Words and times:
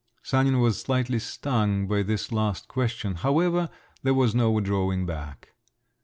Sanin 0.23 0.59
was 0.59 0.81
slightly 0.81 1.19
stung 1.19 1.85
by 1.87 2.01
this 2.01 2.31
last 2.31 2.67
question…. 2.67 3.13
However, 3.17 3.69
there 4.01 4.15
was 4.15 4.33
no 4.33 4.59
drawing 4.59 5.05
back. 5.05 5.53